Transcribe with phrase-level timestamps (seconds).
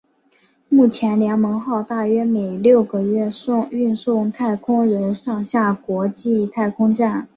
[0.67, 3.29] 目前联盟号大约每六个月
[3.69, 7.29] 运送太空人上下国际太空站。